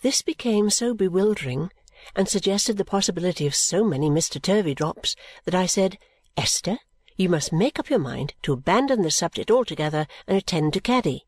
This 0.00 0.22
became 0.22 0.70
so 0.70 0.94
bewildering 0.94 1.72
and 2.14 2.28
suggested 2.28 2.76
the 2.76 2.84
possibility 2.84 3.48
of 3.48 3.54
so 3.54 3.82
many 3.82 4.08
Mr. 4.08 4.40
Turveydrops 4.40 5.16
that 5.44 5.56
I 5.56 5.66
said, 5.66 5.98
"Esther, 6.36 6.78
you 7.16 7.28
must 7.28 7.52
make 7.52 7.80
up 7.80 7.90
your 7.90 7.98
mind 7.98 8.34
to 8.42 8.52
abandon 8.52 9.02
the 9.02 9.10
subject 9.10 9.50
altogether 9.50 10.06
and 10.28 10.36
attend 10.36 10.74
to 10.74 10.80
Caddy." 10.80 11.26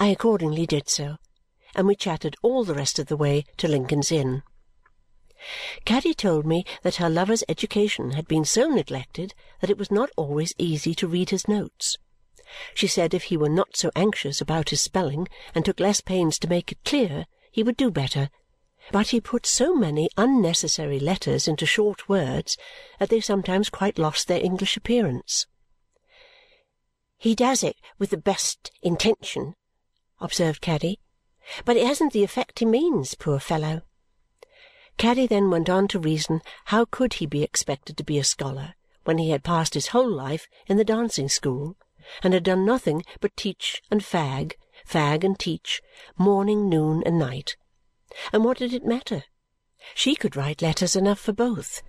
I 0.00 0.08
accordingly 0.08 0.66
did 0.66 0.88
so, 0.88 1.18
and 1.76 1.86
we 1.86 1.94
chatted 1.94 2.34
all 2.42 2.64
the 2.64 2.74
rest 2.74 2.98
of 2.98 3.06
the 3.06 3.16
way 3.16 3.44
to 3.58 3.68
Lincoln's 3.68 4.10
Inn. 4.10 4.42
Caddy 5.84 6.12
told 6.12 6.44
me 6.44 6.64
that 6.82 6.96
her 6.96 7.08
lover's 7.08 7.44
education 7.48 8.12
had 8.12 8.26
been 8.26 8.44
so 8.44 8.66
neglected 8.68 9.32
that 9.60 9.70
it 9.70 9.78
was 9.78 9.92
not 9.92 10.10
always 10.16 10.54
easy 10.58 10.92
to 10.96 11.06
read 11.06 11.30
his 11.30 11.46
notes. 11.46 11.98
She 12.74 12.88
said 12.88 13.14
if 13.14 13.24
he 13.24 13.36
were 13.36 13.48
not 13.48 13.76
so 13.76 13.92
anxious 13.94 14.40
about 14.40 14.70
his 14.70 14.80
spelling 14.80 15.28
and 15.54 15.64
took 15.64 15.78
less 15.78 16.00
pains 16.00 16.36
to 16.40 16.48
make 16.48 16.72
it 16.72 16.82
clear, 16.84 17.26
he 17.56 17.62
would 17.62 17.78
do 17.78 17.90
better, 17.90 18.28
but 18.92 19.08
he 19.08 19.18
put 19.18 19.46
so 19.46 19.74
many 19.74 20.10
unnecessary 20.18 21.00
letters 21.00 21.48
into 21.48 21.64
short 21.64 22.06
words 22.06 22.58
that 22.98 23.08
they 23.08 23.18
sometimes 23.18 23.70
quite 23.70 23.98
lost 23.98 24.28
their 24.28 24.44
English 24.44 24.76
appearance. 24.76 25.46
"He 27.16 27.34
does 27.34 27.62
it 27.62 27.76
with 27.98 28.10
the 28.10 28.18
best 28.18 28.70
intention," 28.82 29.54
observed 30.20 30.60
Caddy, 30.60 31.00
"but 31.64 31.78
it 31.78 31.86
hasn't 31.86 32.12
the 32.12 32.24
effect 32.24 32.58
he 32.58 32.66
means, 32.66 33.14
poor 33.14 33.40
fellow." 33.40 33.80
Caddy 34.98 35.26
then 35.26 35.48
went 35.48 35.70
on 35.70 35.88
to 35.88 35.98
reason 35.98 36.42
how 36.66 36.84
could 36.84 37.14
he 37.14 37.24
be 37.24 37.42
expected 37.42 37.96
to 37.96 38.04
be 38.04 38.18
a 38.18 38.24
scholar 38.24 38.74
when 39.04 39.16
he 39.16 39.30
had 39.30 39.42
passed 39.42 39.72
his 39.72 39.88
whole 39.88 40.12
life 40.12 40.46
in 40.66 40.76
the 40.76 40.84
dancing 40.84 41.30
school 41.30 41.78
and 42.22 42.34
had 42.34 42.44
done 42.44 42.66
nothing 42.66 43.02
but 43.22 43.34
teach 43.34 43.80
and 43.90 44.02
fag 44.02 44.56
fag 44.86 45.24
and 45.24 45.38
teach, 45.38 45.82
morning, 46.16 46.68
noon, 46.68 47.02
and 47.04 47.18
night. 47.18 47.56
And 48.32 48.44
what 48.44 48.58
did 48.58 48.72
it 48.72 48.84
matter? 48.84 49.24
She 49.94 50.14
could 50.14 50.36
write 50.36 50.62
letters 50.62 50.96
enough 50.96 51.18
for 51.18 51.32
both, 51.32 51.82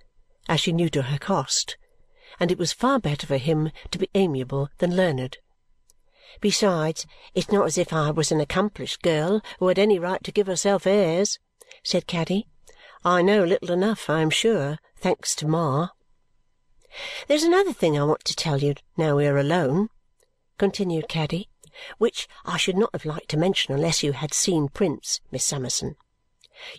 as 0.48 0.60
she 0.60 0.72
knew 0.72 0.88
to 0.90 1.02
her 1.02 1.18
cost, 1.18 1.76
and 2.40 2.50
it 2.50 2.58
was 2.58 2.72
far 2.72 2.98
better 2.98 3.26
for 3.26 3.36
him 3.36 3.70
to 3.90 3.98
be 3.98 4.10
amiable 4.14 4.68
than 4.78 4.96
learned. 4.96 5.38
Besides, 6.40 7.06
it's 7.34 7.50
not 7.50 7.66
as 7.66 7.78
if 7.78 7.92
I 7.92 8.10
was 8.10 8.30
an 8.30 8.40
accomplished 8.40 9.02
girl 9.02 9.40
who 9.58 9.68
had 9.68 9.78
any 9.78 9.98
right 9.98 10.22
to 10.24 10.32
give 10.32 10.46
herself 10.46 10.86
airs, 10.86 11.38
said 11.82 12.06
Caddy. 12.06 12.46
I 13.04 13.22
know 13.22 13.44
little 13.44 13.70
enough, 13.70 14.10
I 14.10 14.20
am 14.20 14.30
sure, 14.30 14.78
thanks 14.96 15.34
to 15.36 15.48
Ma. 15.48 15.88
There's 17.26 17.42
another 17.44 17.72
thing 17.72 17.98
I 17.98 18.04
want 18.04 18.24
to 18.24 18.36
tell 18.36 18.58
you 18.58 18.74
now 18.96 19.16
we 19.16 19.26
are 19.26 19.38
alone, 19.38 19.88
continued 20.58 21.08
Caddy 21.08 21.48
which 21.98 22.28
I 22.44 22.56
should 22.56 22.76
not 22.76 22.90
have 22.92 23.04
liked 23.04 23.28
to 23.30 23.36
mention 23.36 23.74
unless 23.74 24.02
you 24.02 24.12
had 24.12 24.34
seen 24.34 24.68
Prince, 24.68 25.20
Miss 25.30 25.44
Summerson. 25.44 25.96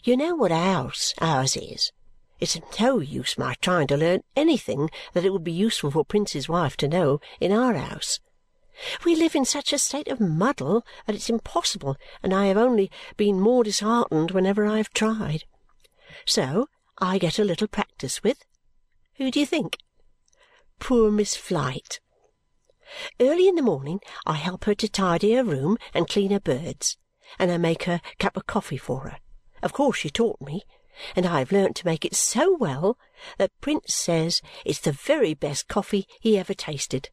You 0.04 0.18
know 0.18 0.36
what 0.36 0.52
a 0.52 0.58
house 0.58 1.14
ours 1.20 1.56
is. 1.56 1.92
It's 2.40 2.56
of 2.56 2.64
no 2.80 3.00
use 3.00 3.38
my 3.38 3.56
trying 3.62 3.88
to 3.88 3.98
learn 3.98 4.24
anything 4.36 4.90
that 5.14 5.26
it 5.26 5.32
would 5.32 5.44
be 5.44 5.52
useful 5.52 5.92
for 5.92 6.06
Prince's 6.06 6.48
wife 6.48 6.78
to 6.78 6.88
know 6.88 7.20
in 7.40 7.52
our 7.52 7.74
house. 7.74 8.20
We 9.04 9.16
live 9.16 9.36
in 9.36 9.46
such 9.46 9.74
a 9.74 9.78
state 9.78 10.08
of 10.08 10.20
muddle 10.20 10.86
that 11.06 11.16
it's 11.16 11.30
impossible, 11.30 11.98
and 12.24 12.34
I 12.34 12.46
have 12.46 12.58
only 12.58 12.90
been 13.18 13.42
more 13.42 13.64
disheartened 13.64 14.32
whenever 14.32 14.66
I 14.66 14.78
have 14.78 14.92
tried. 14.92 15.44
So 16.26 16.68
I 16.98 17.18
get 17.18 17.40
a 17.40 17.44
little 17.44 17.68
practice 17.68 18.24
with 18.24 18.46
who 19.16 19.32
do 19.32 19.40
you 19.42 19.46
think? 19.46 19.78
Poor 20.80 21.12
Miss 21.12 21.36
Flite. 21.36 22.00
Early 23.20 23.48
in 23.48 23.56
the 23.56 23.62
morning 23.62 24.02
I 24.26 24.34
help 24.34 24.66
her 24.66 24.76
to 24.76 24.90
tidy 24.90 25.34
her 25.34 25.44
room 25.44 25.78
and 25.94 26.08
clean 26.08 26.32
her 26.32 26.40
birds, 26.40 26.98
and 27.38 27.52
I 27.52 27.58
make 27.58 27.84
her 27.84 28.02
cup 28.18 28.36
of 28.36 28.48
coffee 28.48 28.78
for 28.78 29.02
her. 29.02 29.20
Of 29.62 29.74
course 29.74 29.98
she 29.98 30.10
taught 30.10 30.42
me, 30.42 30.64
and 31.16 31.26
I 31.26 31.40
have 31.40 31.52
learnt 31.52 31.76
to 31.78 31.86
make 31.86 32.04
it 32.04 32.16
so 32.16 32.56
well 32.58 32.98
that 33.38 33.52
Prince 33.62 33.94
says 33.94 34.42
it's 34.66 34.80
the 34.80 34.92
very 34.92 35.34
best 35.34 35.68
coffee 35.68 36.08
he 36.20 36.38
ever 36.38 36.54
tasted, 36.54 37.10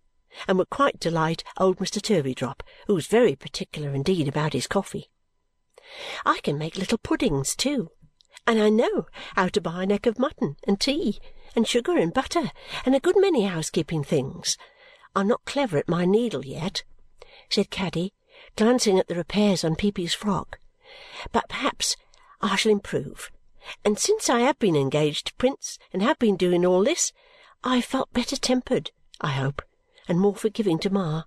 and 0.48 0.58
would 0.58 0.70
quite 0.70 0.98
delight 0.98 1.44
old 1.56 1.78
Mr. 1.78 2.02
Turveydrop, 2.02 2.62
who 2.86 2.96
is 2.96 3.06
very 3.06 3.36
particular 3.36 3.94
indeed 3.94 4.26
about 4.26 4.54
his 4.54 4.66
coffee. 4.66 5.10
I 6.24 6.40
can 6.42 6.58
make 6.58 6.76
little 6.76 6.98
puddings 6.98 7.54
too, 7.54 7.90
and 8.46 8.60
I 8.60 8.70
know 8.70 9.06
how 9.36 9.48
to 9.48 9.60
buy 9.60 9.84
a 9.84 9.86
neck 9.86 10.06
of 10.06 10.18
mutton, 10.18 10.56
and 10.66 10.80
tea, 10.80 11.20
and 11.54 11.66
sugar, 11.66 11.96
and 11.96 12.12
butter, 12.12 12.50
and 12.84 12.94
a 12.94 13.00
good 13.00 13.16
many 13.18 13.44
housekeeping 13.44 14.02
things 14.02 14.56
I'm 15.16 15.28
not 15.28 15.46
clever 15.46 15.78
at 15.78 15.88
my 15.88 16.04
needle 16.04 16.44
yet," 16.44 16.84
said 17.48 17.70
Caddy, 17.70 18.12
glancing 18.54 18.98
at 18.98 19.08
the 19.08 19.14
repairs 19.14 19.64
on 19.64 19.74
Peepy's 19.74 20.12
frock, 20.12 20.60
"but 21.32 21.48
perhaps 21.48 21.96
I 22.42 22.56
shall 22.56 22.70
improve. 22.70 23.32
And 23.82 23.98
since 23.98 24.28
I 24.28 24.40
have 24.40 24.58
been 24.58 24.76
engaged 24.76 25.28
to 25.28 25.34
Prince 25.36 25.78
and 25.90 26.02
have 26.02 26.18
been 26.18 26.36
doing 26.36 26.66
all 26.66 26.84
this, 26.84 27.14
I 27.64 27.76
have 27.76 27.86
felt 27.86 28.12
better 28.12 28.36
tempered, 28.36 28.90
I 29.22 29.28
hope, 29.28 29.62
and 30.06 30.20
more 30.20 30.34
forgiving 30.36 30.78
to 30.80 30.90
Ma. 30.90 31.22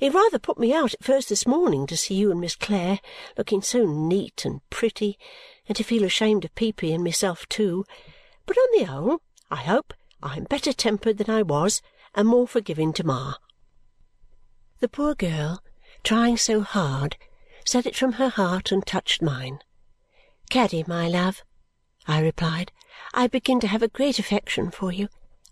It 0.00 0.14
rather 0.14 0.38
put 0.38 0.58
me 0.58 0.72
out 0.72 0.94
at 0.94 1.04
first 1.04 1.28
this 1.28 1.46
morning 1.46 1.86
to 1.88 1.96
see 1.96 2.14
you 2.14 2.30
and 2.30 2.40
Miss 2.40 2.56
Clare 2.56 3.00
looking 3.36 3.60
so 3.60 3.84
neat 3.84 4.46
and 4.46 4.62
pretty 4.70 5.18
and 5.66 5.76
to 5.76 5.84
feel 5.84 6.04
ashamed 6.04 6.46
of 6.46 6.54
Peepy 6.54 6.94
and 6.94 7.04
myself 7.04 7.46
too, 7.50 7.84
but 8.46 8.56
on 8.56 8.78
the 8.78 8.84
whole 8.84 9.20
I 9.50 9.56
hope 9.56 9.92
I 10.22 10.38
am 10.38 10.44
better 10.44 10.72
tempered 10.72 11.18
than 11.18 11.28
I 11.28 11.42
was 11.42 11.82
and 12.18 12.26
more 12.26 12.48
forgiving 12.48 12.92
to 12.92 13.06
Ma. 13.06 13.34
The 14.80 14.88
poor 14.88 15.14
girl, 15.14 15.62
trying 16.02 16.36
so 16.36 16.62
hard, 16.62 17.16
said 17.64 17.86
it 17.86 17.94
from 17.94 18.14
her 18.14 18.28
heart 18.28 18.72
and 18.72 18.84
touched 18.84 19.22
mine. 19.22 19.60
Caddy, 20.50 20.82
my 20.88 21.06
love, 21.06 21.44
I 22.08 22.18
replied, 22.18 22.72
I 23.14 23.28
begin 23.28 23.60
to 23.60 23.68
have 23.68 23.84
a 23.84 23.88
great 23.88 24.18
affection 24.18 24.72
for 24.72 24.90
you, 24.90 25.06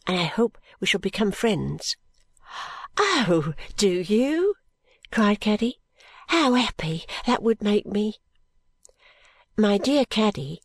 and 0.08 0.18
I 0.18 0.24
hope 0.24 0.58
we 0.80 0.88
shall 0.88 0.98
become 0.98 1.30
friends. 1.30 1.96
Oh, 2.96 3.54
do 3.76 4.00
you? 4.00 4.56
cried 5.12 5.38
Caddy. 5.38 5.78
How 6.26 6.54
happy 6.54 7.04
that 7.26 7.44
would 7.44 7.62
make 7.62 7.86
me! 7.86 8.16
My 9.56 9.78
dear 9.78 10.04
Caddy, 10.04 10.62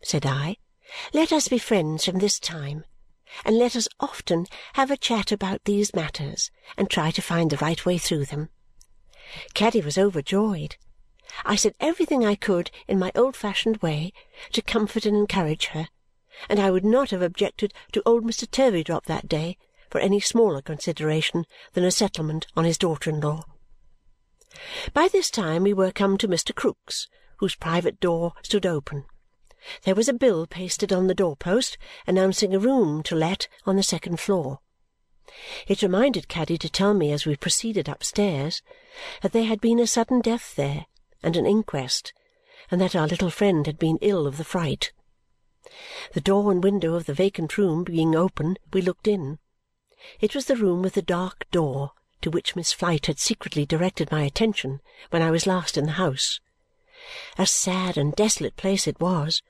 said 0.00 0.24
I, 0.24 0.58
let 1.12 1.32
us 1.32 1.48
be 1.48 1.58
friends 1.58 2.04
from 2.04 2.20
this 2.20 2.38
time 2.38 2.84
and 3.44 3.58
let 3.58 3.76
us 3.76 3.88
often 3.98 4.46
have 4.74 4.90
a 4.90 4.96
chat 4.96 5.32
about 5.32 5.64
these 5.64 5.94
matters 5.94 6.50
and 6.76 6.88
try 6.90 7.10
to 7.10 7.22
find 7.22 7.50
the 7.50 7.56
right 7.58 7.84
way 7.86 7.98
through 7.98 8.24
them. 8.26 8.48
Caddy 9.54 9.80
was 9.80 9.98
overjoyed. 9.98 10.76
I 11.44 11.54
said 11.54 11.74
everything 11.78 12.24
I 12.24 12.34
could 12.34 12.70
in 12.88 12.98
my 12.98 13.12
old-fashioned 13.14 13.78
way 13.78 14.12
to 14.52 14.62
comfort 14.62 15.06
and 15.06 15.16
encourage 15.16 15.66
her, 15.66 15.88
and 16.48 16.58
I 16.58 16.70
would 16.70 16.84
not 16.84 17.10
have 17.10 17.22
objected 17.22 17.72
to 17.92 18.02
old 18.04 18.24
Mr. 18.24 18.48
Turveydrop 18.48 19.04
that 19.04 19.28
day 19.28 19.56
for 19.88 20.00
any 20.00 20.20
smaller 20.20 20.62
consideration 20.62 21.44
than 21.74 21.84
a 21.84 21.90
settlement 21.90 22.46
on 22.56 22.64
his 22.64 22.78
daughter-in-law. 22.78 23.44
By 24.92 25.08
this 25.08 25.30
time 25.30 25.62
we 25.62 25.72
were 25.72 25.92
come 25.92 26.18
to 26.18 26.28
Mr. 26.28 26.52
Krook's, 26.52 27.08
whose 27.38 27.54
private 27.54 28.00
door 28.00 28.32
stood 28.42 28.66
open. 28.66 29.04
There 29.82 29.94
was 29.94 30.08
a 30.08 30.14
bill 30.14 30.46
pasted 30.46 30.92
on 30.92 31.06
the 31.06 31.14
door-post 31.14 31.76
announcing 32.06 32.54
a 32.54 32.58
room 32.58 33.02
to 33.04 33.14
let 33.14 33.48
on 33.66 33.76
the 33.76 33.82
second 33.82 34.20
floor. 34.20 34.60
It 35.66 35.82
reminded 35.82 36.28
Caddy 36.28 36.58
to 36.58 36.68
tell 36.68 36.94
me 36.94 37.12
as 37.12 37.26
we 37.26 37.36
proceeded 37.36 37.88
upstairs 37.88 38.62
that 39.22 39.32
there 39.32 39.44
had 39.44 39.60
been 39.60 39.78
a 39.78 39.86
sudden 39.86 40.20
death 40.20 40.56
there 40.56 40.86
and 41.22 41.36
an 41.36 41.46
inquest, 41.46 42.12
and 42.70 42.80
that 42.80 42.96
our 42.96 43.06
little 43.06 43.30
friend 43.30 43.66
had 43.66 43.78
been 43.78 43.98
ill 44.00 44.26
of 44.26 44.38
the 44.38 44.44
fright. 44.44 44.92
The 46.14 46.20
door 46.20 46.50
and 46.50 46.64
window 46.64 46.94
of 46.94 47.06
the 47.06 47.14
vacant 47.14 47.56
room 47.58 47.84
being 47.84 48.16
open, 48.16 48.56
we 48.72 48.82
looked 48.82 49.06
in. 49.06 49.38
It 50.20 50.34
was 50.34 50.46
the 50.46 50.56
room 50.56 50.82
with 50.82 50.94
the 50.94 51.02
dark 51.02 51.48
door 51.50 51.92
to 52.22 52.30
which 52.30 52.56
Miss 52.56 52.72
Flite 52.72 53.06
had 53.06 53.18
secretly 53.18 53.64
directed 53.64 54.10
my 54.10 54.22
attention 54.22 54.80
when 55.10 55.22
I 55.22 55.30
was 55.30 55.46
last 55.46 55.76
in 55.76 55.84
the 55.84 55.92
house. 55.92 56.40
A 57.38 57.46
sad 57.46 57.96
and 57.96 58.14
desolate 58.14 58.56
place 58.56 58.86
it 58.86 59.00
was, 59.00 59.40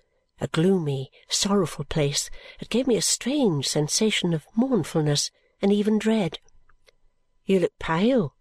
a 0.41 0.47
gloomy, 0.47 1.11
sorrowful 1.29 1.85
place 1.85 2.31
that 2.61 2.71
gave 2.71 2.87
me 2.87 2.97
a 2.97 3.03
strange 3.03 3.67
sensation 3.67 4.33
of 4.33 4.47
mournfulness 4.55 5.33
and 5.61 5.73
even 5.73 5.99
dread. 5.99 6.39
"You 7.45 7.59
look 7.59 7.77
pale," 7.81 8.37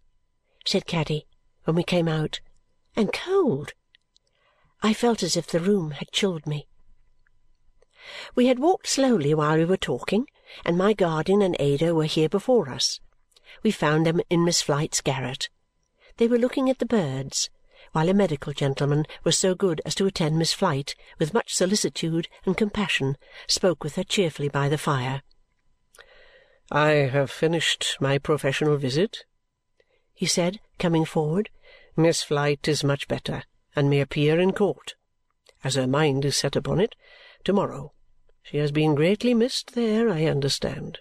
said 0.63 0.85
Caddy 0.85 1.25
when 1.63 1.75
we 1.75 1.81
came 1.81 2.07
out, 2.07 2.39
"and 2.95 3.11
cold." 3.11 3.73
I 4.83 4.93
felt 4.93 5.23
as 5.23 5.35
if 5.35 5.47
the 5.47 5.59
room 5.59 5.89
had 5.89 6.11
chilled 6.11 6.45
me. 6.45 6.67
We 8.35 8.45
had 8.45 8.59
walked 8.59 8.85
slowly 8.85 9.33
while 9.33 9.57
we 9.57 9.65
were 9.65 9.75
talking, 9.75 10.27
and 10.63 10.77
my 10.77 10.93
guardian 10.93 11.41
and 11.41 11.55
Ada 11.59 11.95
were 11.95 12.05
here 12.05 12.29
before 12.29 12.69
us. 12.69 12.99
We 13.63 13.71
found 13.71 14.05
them 14.05 14.21
in 14.29 14.45
Miss 14.45 14.61
Flite's 14.61 15.01
garret. 15.01 15.49
They 16.17 16.27
were 16.27 16.37
looking 16.37 16.69
at 16.69 16.77
the 16.77 16.85
birds 16.85 17.49
while 17.91 18.09
a 18.09 18.13
medical 18.13 18.53
gentleman 18.53 19.05
was 19.23 19.37
so 19.37 19.55
good 19.55 19.81
as 19.85 19.95
to 19.95 20.05
attend 20.05 20.37
Miss 20.37 20.53
Flite 20.53 20.95
with 21.17 21.33
much 21.33 21.55
solicitude 21.55 22.27
and 22.45 22.57
compassion, 22.57 23.17
spoke 23.47 23.83
with 23.83 23.95
her 23.95 24.03
cheerfully 24.03 24.49
by 24.49 24.69
the 24.69 24.77
fire. 24.77 25.23
"I 26.71 26.89
have 26.89 27.31
finished 27.31 27.97
my 27.99 28.17
professional 28.17 28.77
visit," 28.77 29.25
he 30.13 30.25
said, 30.25 30.59
coming 30.77 31.05
forward. 31.05 31.49
"Miss 31.95 32.23
Flite 32.23 32.67
is 32.67 32.83
much 32.83 33.07
better 33.07 33.43
and 33.75 33.89
may 33.89 34.01
appear 34.01 34.39
in 34.39 34.53
court." 34.53 34.95
as 35.63 35.75
her 35.75 35.87
mind 35.87 36.25
is 36.25 36.37
set 36.37 36.55
upon 36.55 36.79
it, 36.79 36.95
to-morrow. 37.43 37.93
She 38.43 38.57
has 38.57 38.71
been 38.71 38.95
greatly 38.95 39.33
missed 39.33 39.73
there, 39.73 40.09
I 40.09 40.25
understand. 40.25 40.99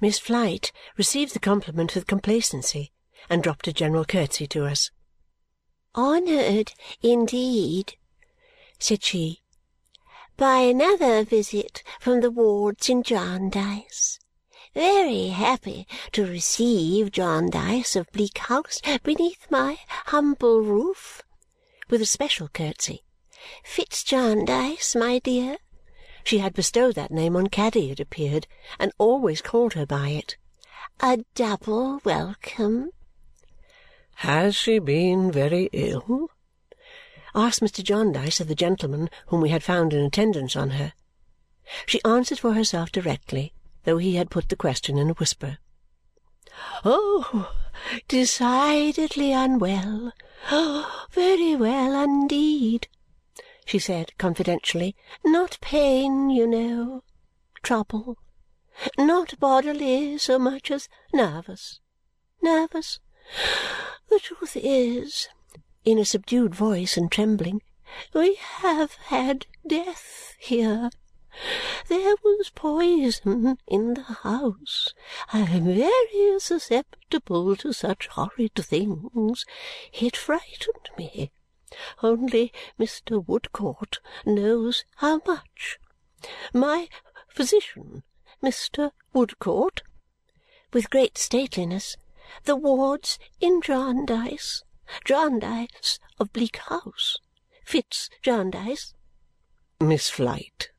Miss 0.00 0.18
Flite 0.18 0.72
received 0.96 1.34
the 1.34 1.40
compliment 1.40 1.94
with 1.94 2.06
complacency 2.06 2.92
and 3.28 3.42
dropped 3.42 3.68
a 3.68 3.72
general 3.72 4.04
curtsy 4.04 4.46
to 4.48 4.64
us. 4.64 4.90
"Honoured 5.96 6.72
indeed," 7.02 7.96
said 8.78 9.02
she, 9.02 9.42
"by 10.36 10.58
another 10.58 11.24
visit 11.24 11.82
from 11.98 12.20
the 12.20 12.30
wards 12.30 12.88
in 12.88 13.02
Jarndyce. 13.02 14.20
Very 14.72 15.30
happy 15.30 15.88
to 16.12 16.24
receive 16.24 17.10
Jarndyce 17.10 17.96
of 17.96 18.08
Bleak 18.12 18.38
House 18.38 18.80
beneath 19.02 19.50
my 19.50 19.80
humble 20.06 20.60
roof," 20.60 21.22
with 21.88 22.00
a 22.00 22.06
special 22.06 22.46
curtsy. 22.46 23.02
"Fitz 23.64 24.04
Jarndyce, 24.04 24.94
my 24.94 25.18
dear, 25.18 25.58
she 26.22 26.38
had 26.38 26.54
bestowed 26.54 26.94
that 26.94 27.10
name 27.10 27.34
on 27.34 27.48
Caddy, 27.48 27.90
it 27.90 27.98
appeared, 27.98 28.46
and 28.78 28.92
always 28.96 29.42
called 29.42 29.72
her 29.72 29.86
by 29.86 30.10
it. 30.10 30.36
A 31.00 31.24
double 31.34 32.00
welcome. 32.04 32.92
Has 34.20 34.56
she 34.56 34.78
been 34.78 35.30
very 35.30 35.68
ill? 35.72 36.28
asked 37.34 37.60
Mr. 37.60 37.82
Jarndyce 37.82 38.40
of 38.40 38.48
the 38.48 38.54
gentleman 38.54 39.10
whom 39.26 39.40
we 39.40 39.50
had 39.50 39.62
found 39.62 39.92
in 39.92 40.04
attendance 40.04 40.56
on 40.56 40.70
her. 40.70 40.94
She 41.86 42.02
answered 42.04 42.38
for 42.38 42.54
herself 42.54 42.90
directly, 42.90 43.52
though 43.84 43.98
he 43.98 44.16
had 44.16 44.30
put 44.30 44.48
the 44.48 44.56
question 44.56 44.98
in 44.98 45.10
a 45.10 45.14
whisper. 45.14 45.58
Oh, 46.84 47.52
decidedly 48.08 49.32
unwell. 49.32 50.12
Very 51.10 51.56
well 51.56 52.02
indeed 52.02 52.88
she 53.70 53.78
said 53.78 54.10
confidentially. 54.18 54.96
"Not 55.24 55.56
pain, 55.60 56.28
you 56.28 56.44
know. 56.44 57.04
Trouble. 57.62 58.18
Not 58.98 59.38
bodily 59.38 60.18
so 60.18 60.40
much 60.40 60.72
as 60.72 60.88
nervous. 61.12 61.78
Nervous. 62.42 62.98
The 64.08 64.18
truth 64.18 64.56
is," 64.56 65.28
in 65.84 65.98
a 65.98 66.04
subdued 66.04 66.52
voice 66.52 66.96
and 66.96 67.12
trembling, 67.12 67.62
"we 68.12 68.34
have 68.34 68.94
had 68.94 69.46
death 69.64 70.34
here. 70.40 70.90
There 71.86 72.16
was 72.24 72.50
poison 72.50 73.56
in 73.68 73.94
the 73.94 74.02
house. 74.02 74.94
I 75.32 75.42
am 75.42 75.66
very 75.66 76.40
susceptible 76.40 77.54
to 77.54 77.72
such 77.72 78.08
horrid 78.08 78.56
things. 78.56 79.46
It 79.92 80.16
frightened 80.16 80.90
me. 80.98 81.30
Only 82.02 82.52
Mr. 82.80 83.24
Woodcourt 83.24 84.00
knows 84.26 84.82
how 84.96 85.22
much. 85.24 85.78
My 86.52 86.88
physician, 87.28 88.02
Mr. 88.42 88.90
Woodcourt," 89.12 89.84
with 90.72 90.90
great 90.90 91.16
stateliness, 91.16 91.96
"the 92.44 92.54
wards 92.54 93.18
in 93.40 93.60
Jarndyce, 93.60 94.62
Jarndyce 95.04 95.98
of 96.18 96.32
Bleak 96.32 96.58
House, 96.58 97.18
Fitz 97.64 98.08
Jarndyce." 98.22 98.94
"Miss 99.80 100.08
Flite," 100.08 100.70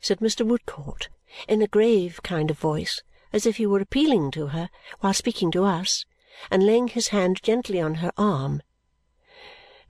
said 0.00 0.18
Mr. 0.20 0.46
Woodcourt 0.46 1.08
in 1.48 1.62
a 1.62 1.66
grave 1.66 2.22
kind 2.22 2.50
of 2.50 2.58
voice, 2.58 3.02
as 3.32 3.46
if 3.46 3.56
he 3.56 3.66
were 3.66 3.80
appealing 3.80 4.30
to 4.32 4.48
her 4.48 4.68
while 5.00 5.14
speaking 5.14 5.50
to 5.52 5.64
us, 5.64 6.04
and 6.50 6.64
laying 6.64 6.88
his 6.88 7.08
hand 7.08 7.42
gently 7.42 7.80
on 7.80 7.96
her 7.96 8.12
arm. 8.16 8.62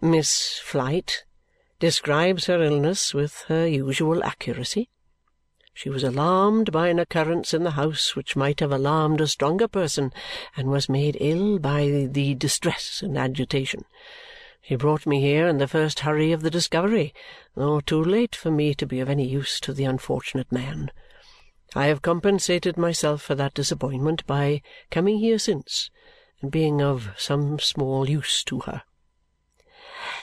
Miss 0.00 0.58
Flite 0.58 1.24
describes 1.78 2.46
her 2.46 2.62
illness 2.62 3.12
with 3.12 3.44
her 3.48 3.66
usual 3.66 4.22
accuracy. 4.22 4.88
She 5.78 5.90
was 5.90 6.02
alarmed 6.02 6.72
by 6.72 6.88
an 6.88 6.98
occurrence 6.98 7.52
in 7.52 7.62
the 7.62 7.72
house 7.72 8.16
which 8.16 8.34
might 8.34 8.60
have 8.60 8.72
alarmed 8.72 9.20
a 9.20 9.26
stronger 9.26 9.68
person 9.68 10.10
and 10.56 10.70
was 10.70 10.88
made 10.88 11.18
ill 11.20 11.58
by 11.58 12.08
the 12.10 12.34
distress 12.34 13.02
and 13.02 13.18
agitation. 13.18 13.84
She 14.62 14.74
brought 14.74 15.04
me 15.04 15.20
here 15.20 15.46
in 15.46 15.58
the 15.58 15.68
first 15.68 16.00
hurry 16.00 16.32
of 16.32 16.40
the 16.40 16.50
discovery, 16.50 17.12
though 17.54 17.80
too 17.80 18.02
late 18.02 18.34
for 18.34 18.50
me 18.50 18.72
to 18.72 18.86
be 18.86 19.00
of 19.00 19.10
any 19.10 19.28
use 19.28 19.60
to 19.60 19.74
the 19.74 19.84
unfortunate 19.84 20.50
man. 20.50 20.90
I 21.74 21.88
have 21.88 22.00
compensated 22.00 22.78
myself 22.78 23.20
for 23.20 23.34
that 23.34 23.52
disappointment 23.52 24.26
by 24.26 24.62
coming 24.90 25.18
here 25.18 25.38
since 25.38 25.90
and 26.40 26.50
being 26.50 26.80
of 26.80 27.10
some 27.18 27.58
small 27.58 28.08
use 28.08 28.42
to 28.44 28.60
her 28.60 28.82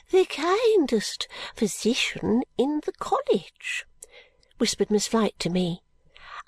the 0.10 0.26
kindest 0.26 1.28
physician 1.56 2.44
in 2.58 2.82
the 2.86 2.92
college," 2.94 3.86
whispered 4.64 4.90
Miss 4.90 5.08
Flite 5.08 5.38
to 5.40 5.50
me. 5.50 5.84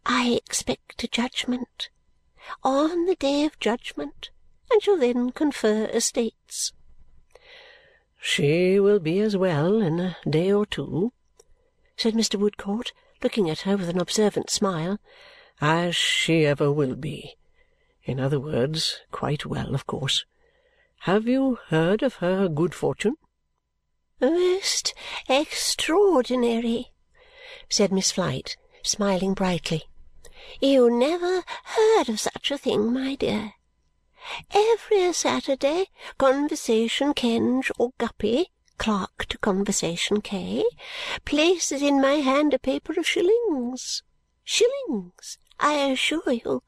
"I 0.05 0.39
expect 0.45 1.03
a 1.03 1.07
judgment 1.09 1.89
on 2.63 3.07
the 3.07 3.15
day 3.15 3.43
of 3.43 3.59
judgment 3.59 4.29
and 4.71 4.81
shall 4.81 4.95
then 4.95 5.31
confer 5.31 5.87
estates." 5.87 6.71
"She 8.17 8.79
will 8.79 8.99
be 8.99 9.19
as 9.19 9.35
well 9.35 9.81
in 9.81 9.99
a 9.99 10.17
day 10.29 10.49
or 10.49 10.65
two," 10.65 11.11
said 11.97 12.13
Mr. 12.13 12.39
Woodcourt, 12.39 12.93
looking 13.21 13.49
at 13.49 13.63
her 13.67 13.75
with 13.75 13.89
an 13.89 13.99
observant 13.99 14.49
smile, 14.49 14.97
"as 15.59 15.93
she 15.93 16.45
ever 16.45 16.71
will 16.71 16.95
be. 16.95 17.35
In 18.05 18.21
other 18.21 18.39
words, 18.39 19.01
quite 19.11 19.45
well, 19.45 19.75
of 19.75 19.85
course. 19.87 20.23
Have 20.99 21.27
you 21.27 21.59
heard 21.67 22.01
of 22.01 22.15
her 22.23 22.47
good 22.47 22.73
fortune?" 22.73 23.17
"Most 24.21 24.93
extraordinary!" 25.27 26.93
Said 27.69 27.91
Miss 27.91 28.11
Flite, 28.11 28.57
smiling 28.83 29.33
brightly. 29.33 29.83
"You 30.59 30.89
never 30.89 31.43
heard 31.63 32.09
of 32.09 32.19
such 32.19 32.51
a 32.51 32.57
thing, 32.57 32.93
my 32.93 33.15
dear. 33.15 33.53
Every 34.51 35.13
Saturday 35.13 35.89
Conversation 36.17 37.13
Kenge 37.13 37.71
or 37.77 37.91
Guppy, 37.97 38.51
clerk 38.77 39.25
to 39.29 39.37
Conversation 39.37 40.21
K, 40.21 40.65
places 41.25 41.81
in 41.81 42.01
my 42.01 42.15
hand 42.15 42.53
a 42.53 42.59
paper 42.59 42.93
of 42.99 43.07
shillings. 43.07 44.03
Shillings, 44.43 45.37
I 45.59 45.91
assure 45.91 46.31
you. 46.31 46.63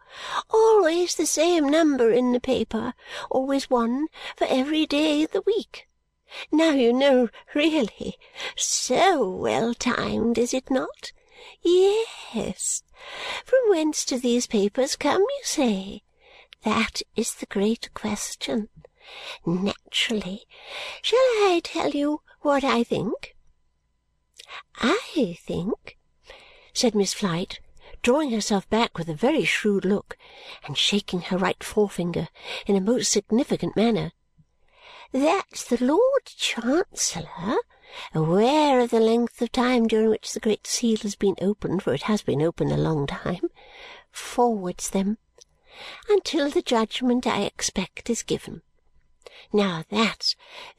Always 0.50 1.16
the 1.16 1.26
same 1.26 1.68
number 1.68 2.12
in 2.12 2.32
the 2.32 2.40
paper, 2.40 2.94
always 3.30 3.70
one 3.70 4.08
for 4.36 4.46
every 4.46 4.86
day 4.86 5.24
of 5.24 5.32
the 5.32 5.42
week. 5.42 5.87
Now 6.52 6.72
you 6.72 6.94
know 6.94 7.30
really. 7.54 8.18
So 8.56 9.30
well 9.30 9.74
timed, 9.74 10.38
is 10.38 10.54
it 10.54 10.70
not? 10.70 11.12
Yes. 11.62 12.84
From 13.46 13.60
whence 13.70 14.04
do 14.06 14.18
these 14.18 14.48
papers 14.48 14.96
come, 14.96 15.22
you 15.22 15.42
say? 15.44 16.04
That 16.64 17.02
is 17.16 17.36
the 17.36 17.46
great 17.46 17.90
question. 17.94 18.70
Naturally. 19.46 20.46
Shall 21.02 21.18
I 21.20 21.62
tell 21.64 21.92
you 21.92 22.22
what 22.42 22.64
I 22.64 22.84
think? 22.84 23.36
I 24.76 25.38
think, 25.46 25.98
said 26.74 26.94
Miss 26.94 27.14
Flite, 27.14 27.60
drawing 28.02 28.32
herself 28.32 28.70
back 28.70 28.98
with 28.98 29.10
a 29.10 29.14
very 29.14 29.44
shrewd 29.44 29.86
look 29.86 30.18
and 30.66 30.78
shaking 30.78 31.22
her 31.22 31.38
right 31.38 31.64
forefinger 31.64 32.28
in 32.66 32.76
a 32.76 32.82
most 32.82 33.12
significant 33.12 33.76
manner, 33.76 34.12
that 35.12 35.66
the 35.70 35.84
Lord 35.84 36.26
Chancellor, 36.26 37.58
aware 38.14 38.80
of 38.80 38.90
the 38.90 39.00
length 39.00 39.42
of 39.42 39.52
time 39.52 39.88
during 39.88 40.10
which 40.10 40.34
the 40.34 40.40
Great 40.40 40.68
Seal 40.68 40.98
has 40.98 41.16
been 41.16 41.36
open, 41.42 41.80
for 41.80 41.94
it 41.94 42.04
has 42.04 42.22
been 42.22 42.42
open 42.42 42.72
a 42.72 42.78
long 42.78 43.08
time, 43.08 43.50
forwards 44.12 44.90
them 44.90 45.18
until 46.10 46.50
the 46.50 46.62
judgment 46.62 47.28
I 47.28 47.44
expect 47.44 48.10
is 48.10 48.24
given. 48.24 48.62
Now 49.54 49.84
that's 49.90 50.36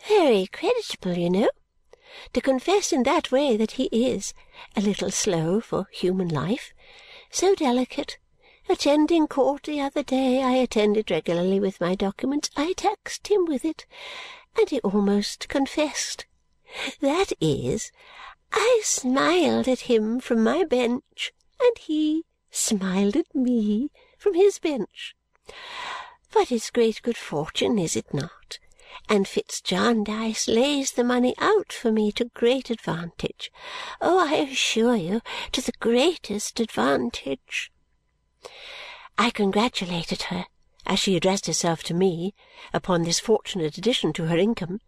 very 0.07 0.47
creditable, 0.47 1.17
you 1.17 1.31
know. 1.31 1.51
To 2.33 2.41
confess 2.41 2.93
in 2.93 3.05
that 3.05 3.31
way 3.31 3.57
that 3.57 3.73
he 3.73 3.85
is 3.85 4.35
a 4.77 4.81
little 4.81 5.11
slow 5.11 5.61
for 5.61 5.87
human 5.93 6.29
life, 6.29 6.73
so 7.31 7.55
delicate, 7.55 8.19
Attending 8.71 9.27
court 9.27 9.63
the 9.63 9.81
other 9.81 10.03
day 10.03 10.43
I 10.43 10.53
attended 10.53 11.11
regularly 11.11 11.59
with 11.59 11.81
my 11.81 11.95
documents 11.95 12.51
I 12.55 12.75
taxed 12.75 13.29
him 13.29 13.47
with 13.47 13.65
it, 13.65 13.87
and 14.59 14.69
he 14.69 14.79
almost 14.81 15.49
confessed. 15.49 16.27
That 17.01 17.33
is, 17.41 17.91
I 18.53 18.83
smiled 18.85 19.69
at 19.69 19.81
him 19.81 20.21
from 20.21 20.43
my 20.43 20.65
bench, 20.65 21.33
and 21.59 21.79
he 21.79 22.27
smiled 22.51 23.17
at 23.17 23.35
me 23.35 23.91
from 24.19 24.35
his 24.35 24.59
bench. 24.59 25.17
But 26.31 26.53
it's 26.53 26.71
great 26.71 27.01
good 27.01 27.17
fortune, 27.17 27.79
is 27.79 27.97
it 27.97 28.13
not? 28.13 28.59
And 29.09 29.27
Fitz 29.27 29.63
Jarndyce 29.63 30.47
lays 30.47 30.93
the 30.93 31.05
money 31.05 31.35
out 31.39 31.73
for 31.73 31.91
me 31.91 32.13
to 32.13 32.27
great 32.27 32.69
advantage. 32.69 33.51
Oh, 34.03 34.19
I 34.19 34.35
assure 34.35 34.97
you, 34.97 35.23
to 35.53 35.63
the 35.63 35.73
greatest 35.81 36.61
advantage. 36.61 37.73
I 39.19 39.31
congratulated 39.31 40.23
her, 40.23 40.47
as 40.87 41.01
she 41.01 41.17
addressed 41.17 41.47
herself 41.47 41.83
to 41.85 41.95
me, 41.95 42.35
upon 42.73 43.03
this 43.03 43.19
fortunate 43.19 43.77
addition 43.77 44.13
to 44.13 44.27
her 44.27 44.39
income 44.39 44.81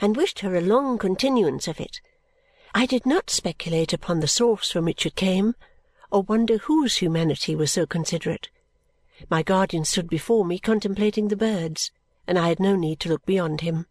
and 0.00 0.16
wished 0.16 0.40
her 0.40 0.54
a 0.54 0.60
long 0.60 0.98
continuance 0.98 1.66
of 1.66 1.80
it, 1.80 2.00
I 2.74 2.86
did 2.86 3.04
not 3.04 3.28
speculate 3.28 3.92
upon 3.92 4.20
the 4.20 4.28
source 4.28 4.70
from 4.70 4.84
which 4.84 5.04
it 5.04 5.16
came 5.16 5.54
or 6.10 6.22
wonder 6.22 6.58
whose 6.58 6.96
humanity 6.96 7.56
was 7.56 7.72
so 7.72 7.86
considerate. 7.86 8.50
My 9.28 9.42
guardian 9.42 9.84
stood 9.84 10.08
before 10.08 10.44
me 10.44 10.58
contemplating 10.58 11.28
the 11.28 11.36
birds, 11.36 11.90
and 12.26 12.38
I 12.38 12.48
had 12.48 12.60
no 12.60 12.76
need 12.76 13.00
to 13.00 13.08
look 13.08 13.26
beyond 13.26 13.62
him. 13.62 13.86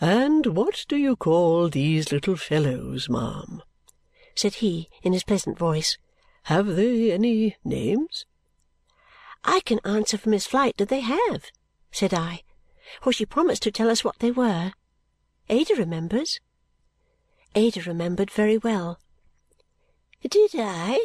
"And 0.00 0.46
what 0.46 0.86
do 0.88 0.96
you 0.96 1.14
call 1.14 1.68
these 1.68 2.10
little 2.10 2.36
fellows, 2.36 3.08
ma'am?" 3.08 3.62
said 4.34 4.56
he 4.56 4.88
in 5.02 5.12
his 5.12 5.24
pleasant 5.24 5.58
voice. 5.58 5.98
"Have 6.48 6.76
they 6.76 7.12
any 7.12 7.58
names?" 7.62 8.24
"I 9.44 9.60
can 9.60 9.80
answer 9.84 10.16
for 10.16 10.30
Miss 10.30 10.46
Flite 10.46 10.78
that 10.78 10.88
they 10.88 11.00
have," 11.00 11.50
said 11.92 12.14
I, 12.14 12.42
for 13.02 13.12
she 13.12 13.26
promised 13.26 13.62
to 13.64 13.70
tell 13.70 13.90
us 13.90 14.02
what 14.02 14.20
they 14.20 14.30
were. 14.30 14.72
Ada 15.50 15.74
remembers. 15.74 16.40
Ada 17.54 17.82
remembered 17.82 18.30
very 18.30 18.56
well. 18.56 18.98
"Did 20.22 20.52
I?" 20.54 21.04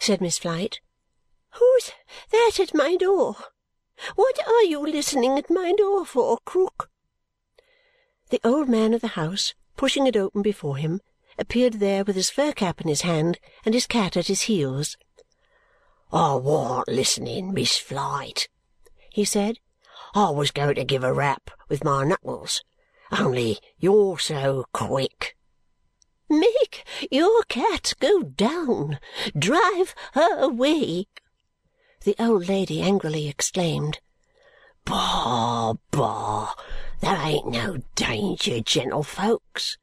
said 0.00 0.20
Miss 0.20 0.38
Flite. 0.38 0.80
"Who's 1.50 1.92
that 2.32 2.58
at 2.58 2.74
my 2.74 2.96
door? 2.96 3.36
What 4.16 4.44
are 4.48 4.64
you 4.64 4.80
listening 4.80 5.38
at 5.38 5.48
my 5.48 5.72
door 5.74 6.04
for, 6.04 6.38
Krook?" 6.44 6.90
The 8.30 8.40
old 8.42 8.68
man 8.68 8.94
of 8.94 9.00
the 9.00 9.14
house, 9.14 9.54
pushing 9.76 10.08
it 10.08 10.16
open 10.16 10.42
before 10.42 10.76
him, 10.78 11.02
appeared 11.38 11.74
there 11.74 12.04
with 12.04 12.16
his 12.16 12.30
fur 12.30 12.52
cap 12.52 12.80
in 12.80 12.88
his 12.88 13.02
hand 13.02 13.38
and 13.64 13.74
his 13.74 13.86
cat 13.86 14.16
at 14.16 14.28
his 14.28 14.42
heels. 14.42 14.96
"I 16.12 16.34
warn't 16.34 16.88
listening, 16.88 17.52
Miss 17.52 17.76
Flite," 17.76 18.48
he 19.10 19.24
said. 19.24 19.58
"I 20.14 20.30
was 20.30 20.50
going 20.50 20.76
to 20.76 20.84
give 20.84 21.02
a 21.02 21.12
rap 21.12 21.50
with 21.68 21.82
my 21.82 22.04
knuckles, 22.04 22.62
only 23.10 23.58
you're 23.78 24.18
so 24.18 24.66
quick." 24.72 25.36
"Make 26.28 26.84
your 27.10 27.42
cat 27.44 27.94
go 28.00 28.22
down! 28.22 28.98
Drive 29.36 29.94
her 30.12 30.38
away!" 30.38 31.06
the 32.04 32.14
old 32.18 32.48
lady 32.48 32.82
angrily 32.82 33.28
exclaimed. 33.28 34.00
"Bah, 34.84 35.74
bah! 35.90 36.54
There 37.00 37.16
ain't 37.16 37.46
no 37.46 37.78
danger, 37.94 38.60
gentlefolks," 38.60 39.78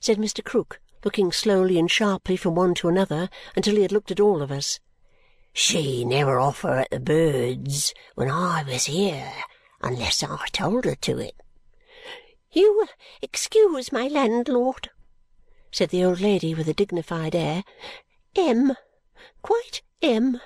said 0.00 0.16
Mr. 0.16 0.42
Krook, 0.44 0.80
looking 1.04 1.32
slowly 1.32 1.78
and 1.78 1.90
sharply 1.90 2.36
from 2.36 2.54
one 2.54 2.72
to 2.72 2.88
another 2.88 3.28
until 3.56 3.74
he 3.74 3.82
had 3.82 3.92
looked 3.92 4.10
at 4.10 4.20
all 4.20 4.40
of 4.40 4.50
us. 4.50 4.78
"She 5.52 6.04
never 6.04 6.38
offer 6.38 6.78
at 6.78 6.90
the 6.90 7.00
birds 7.00 7.92
when 8.14 8.30
I 8.30 8.62
was 8.62 8.86
here 8.86 9.34
unless 9.82 10.22
I 10.22 10.46
told 10.52 10.84
her 10.84 10.94
to 10.94 11.18
it." 11.18 11.34
"You 12.52 12.74
will 12.78 12.88
excuse 13.20 13.92
my 13.92 14.06
landlord," 14.06 14.88
said 15.72 15.90
the 15.90 16.04
old 16.04 16.20
lady 16.20 16.54
with 16.54 16.68
a 16.68 16.74
dignified 16.74 17.34
air. 17.34 17.64
"M. 18.36 18.76
Quite 19.42 19.82
M. 20.00 20.40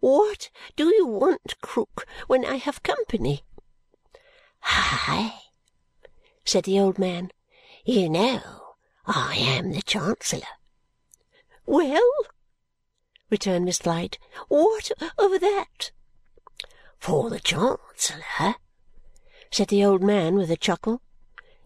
What 0.00 0.50
do 0.76 0.94
you 0.94 1.06
want, 1.06 1.60
Krook, 1.60 2.06
when 2.26 2.44
I 2.44 2.56
have 2.56 2.82
company?" 2.82 3.42
"I," 4.62 5.40
said 6.44 6.64
the 6.64 6.78
old 6.78 6.98
man, 6.98 7.32
"you 7.84 8.08
know 8.10 8.65
I 9.08 9.36
am 9.36 9.70
the 9.70 9.82
Chancellor." 9.82 10.48
"Well," 11.64 12.10
returned 13.30 13.64
Miss 13.64 13.78
Flite, 13.78 14.18
"what 14.48 14.90
of 15.16 15.40
that?" 15.40 15.92
"For 16.98 17.30
the 17.30 17.38
Chancellor," 17.38 18.56
said 19.52 19.68
the 19.68 19.84
old 19.84 20.02
man 20.02 20.34
with 20.34 20.50
a 20.50 20.56
chuckle, 20.56 21.02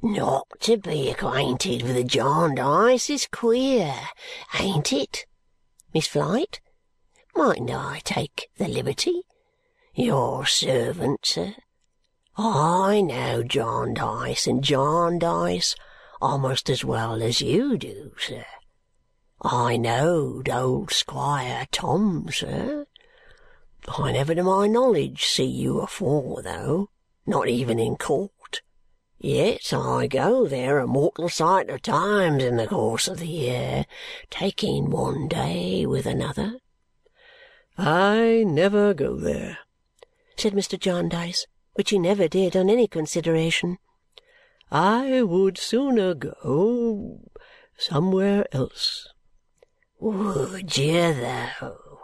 "not 0.02 0.48
to 0.60 0.76
be 0.76 1.08
acquainted 1.08 1.80
with 1.80 1.96
a 1.96 2.04
Jarndyce 2.04 3.08
is 3.08 3.26
queer, 3.26 4.10
ain't 4.58 4.92
it, 4.92 5.24
Miss 5.94 6.08
Flite? 6.08 6.60
Mightn't 7.34 7.70
I 7.70 8.02
take 8.04 8.50
the 8.58 8.68
liberty? 8.68 9.22
Your 9.94 10.44
servant, 10.44 11.24
sir. 11.24 11.54
I 12.36 13.00
know 13.00 13.42
Jarndyce 13.42 14.46
and 14.46 14.62
Jarndyce 14.62 15.74
almost 16.20 16.68
as 16.68 16.84
well 16.84 17.22
as 17.22 17.40
you 17.40 17.76
do, 17.78 18.12
sir. 18.18 18.44
I 19.42 19.76
knowed 19.76 20.48
old 20.48 20.92
Squire 20.92 21.66
Tom, 21.72 22.28
sir. 22.30 22.86
I 23.88 24.12
never 24.12 24.34
to 24.34 24.42
my 24.42 24.66
knowledge 24.66 25.24
see 25.24 25.44
you 25.46 25.80
afore, 25.80 26.42
though, 26.42 26.90
not 27.26 27.48
even 27.48 27.78
in 27.78 27.96
court. 27.96 28.62
Yet 29.18 29.72
I 29.72 30.06
go 30.06 30.46
there 30.46 30.78
a 30.78 30.86
mortal 30.86 31.28
sight 31.28 31.70
of 31.70 31.82
times 31.82 32.42
in 32.42 32.56
the 32.56 32.66
course 32.66 33.08
of 33.08 33.18
the 33.18 33.26
year, 33.26 33.86
taking 34.30 34.90
one 34.90 35.28
day 35.28 35.86
with 35.86 36.06
another." 36.06 36.58
"I 37.76 38.44
never 38.46 38.94
go 38.94 39.16
there," 39.16 39.58
said 40.36 40.52
Mr. 40.52 40.78
Jarndyce 40.78 41.46
which 41.74 41.90
he 41.90 41.98
never 41.98 42.28
did 42.28 42.56
on 42.56 42.68
any 42.68 42.86
consideration. 42.86 43.78
I 44.72 45.22
would 45.22 45.58
sooner 45.58 46.14
go 46.14 47.20
somewhere 47.76 48.46
else. 48.52 49.08
Would 49.98 50.76
you, 50.76 51.12
though? 51.12 52.00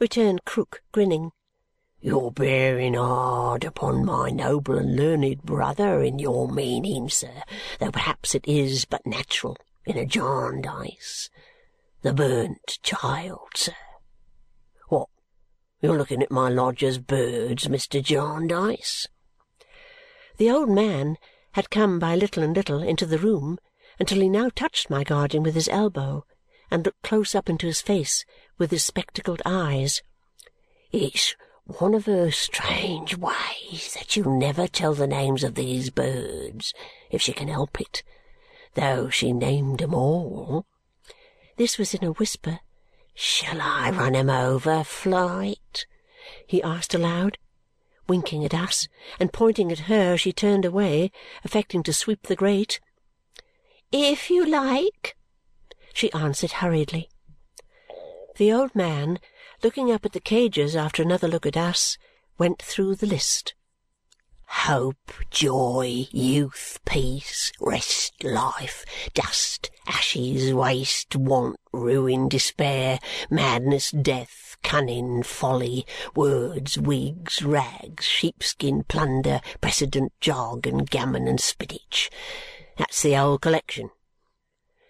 returned 0.00 0.44
Krook, 0.44 0.82
grinning. 0.90 1.30
You're 2.00 2.32
bearing 2.32 2.94
hard 2.94 3.64
upon 3.64 4.04
my 4.04 4.30
noble 4.30 4.76
and 4.76 4.96
learned 4.96 5.42
brother 5.42 6.02
in 6.02 6.18
your 6.18 6.48
meaning, 6.48 7.08
sir, 7.08 7.42
though 7.78 7.92
perhaps 7.92 8.34
it 8.34 8.46
is 8.46 8.84
but 8.84 9.06
natural 9.06 9.56
in 9.84 9.96
a 9.96 10.06
Jarndyce. 10.06 11.30
The 12.02 12.12
burnt 12.12 12.78
child, 12.82 13.50
sir. 13.54 13.72
What, 14.88 15.08
you're 15.80 15.98
looking 15.98 16.22
at 16.22 16.30
my 16.30 16.48
lodger's 16.48 16.98
birds, 16.98 17.66
Mr. 17.66 18.02
Jarndyce?" 18.02 19.06
The 20.36 20.50
old 20.50 20.70
man 20.70 21.18
had 21.58 21.70
come 21.70 21.98
by 21.98 22.14
little 22.14 22.44
and 22.44 22.54
little 22.54 22.80
into 22.84 23.04
the 23.04 23.18
room 23.18 23.58
until 23.98 24.20
he 24.20 24.28
now 24.28 24.48
touched 24.48 24.88
my 24.88 25.02
guardian 25.02 25.42
with 25.42 25.56
his 25.56 25.66
elbow 25.66 26.24
and 26.70 26.86
looked 26.86 27.02
close 27.02 27.34
up 27.34 27.50
into 27.50 27.66
his 27.66 27.80
face 27.80 28.24
with 28.58 28.70
his 28.70 28.84
spectacled 28.84 29.42
eyes. 29.44 30.00
"It's 30.92 31.34
one 31.64 31.94
of 31.94 32.06
her 32.06 32.30
strange 32.30 33.16
ways 33.16 33.94
that 33.94 34.08
she'll 34.08 34.30
never 34.30 34.68
tell 34.68 34.94
the 34.94 35.08
names 35.08 35.42
of 35.42 35.56
these 35.56 35.90
birds 35.90 36.72
if 37.10 37.20
she 37.20 37.32
can 37.32 37.48
help 37.48 37.80
it, 37.80 38.04
though 38.74 39.10
she 39.10 39.32
named 39.32 39.82
'em 39.82 39.94
all." 39.94 40.64
This 41.56 41.76
was 41.76 41.92
in 41.92 42.04
a 42.04 42.12
whisper 42.12 42.60
"Shall 43.14 43.60
I 43.60 43.90
run 43.90 44.14
'em 44.14 44.30
over, 44.30 44.84
Flite?" 44.84 45.86
he 46.46 46.62
asked 46.62 46.94
aloud, 46.94 47.36
winking 48.08 48.44
at 48.44 48.54
us, 48.54 48.88
and 49.20 49.32
pointing 49.32 49.70
at 49.70 49.80
her 49.80 50.14
as 50.14 50.20
she 50.20 50.32
turned 50.32 50.64
away, 50.64 51.10
affecting 51.44 51.82
to 51.82 51.92
sweep 51.92 52.22
the 52.22 52.36
grate. 52.36 52.80
"If 53.92 54.30
you 54.30 54.46
like," 54.46 55.16
she 55.92 56.12
answered 56.12 56.52
hurriedly. 56.52 57.08
The 58.36 58.52
old 58.52 58.74
man, 58.74 59.18
looking 59.62 59.90
up 59.92 60.04
at 60.04 60.12
the 60.12 60.20
cages 60.20 60.76
after 60.76 61.02
another 61.02 61.28
look 61.28 61.46
at 61.46 61.56
us, 61.56 61.98
went 62.38 62.62
through 62.62 62.94
the 62.94 63.06
list 63.06 63.54
hope, 64.48 65.12
joy, 65.30 66.06
youth, 66.10 66.80
peace, 66.86 67.52
rest, 67.60 68.12
life, 68.24 68.84
dust, 69.12 69.70
ashes, 69.86 70.52
waste, 70.54 71.14
want, 71.14 71.56
ruin, 71.72 72.28
despair, 72.28 72.98
madness, 73.30 73.90
death, 73.90 74.47
cunning, 74.62 75.22
folly, 75.22 75.86
words, 76.14 76.78
wigs, 76.78 77.42
rags, 77.42 78.04
sheepskin, 78.04 78.84
plunder, 78.84 79.40
precedent, 79.60 80.12
jargon, 80.20 80.84
gammon, 80.84 81.26
and 81.28 81.40
spinach. 81.40 82.10
That's 82.76 83.02
the 83.02 83.14
whole 83.14 83.38
collection, 83.38 83.90